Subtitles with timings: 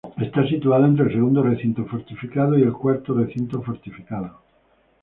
[0.27, 4.41] Está situado entre el Segundo Recinto Fortificado y el Cuarto Recinto Fortificado.